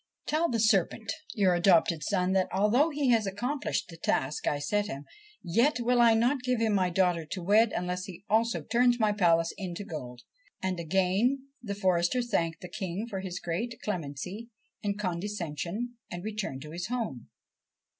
[0.25, 4.87] 'Tell the serpent, your adopted son, that, although he has accomplished the task I set
[4.87, 5.05] him,
[5.43, 9.11] yet will I not give him my daughter to wed unless he also turns my
[9.11, 10.23] palace into gold,'
[10.63, 10.79] he said to Matteo, and
[11.19, 14.49] again the forester thanked the King for his great clemency
[14.83, 17.29] and condescension, and returned to his home.